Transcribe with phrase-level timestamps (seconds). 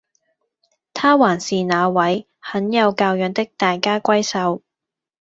[0.95, 4.63] 她還是那位很有教養的大家閏秀